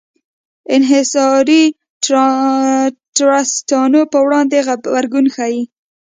[0.75, 1.63] انحصاري
[3.17, 5.61] ټرستانو پر وړاندې غبرګون ښيي.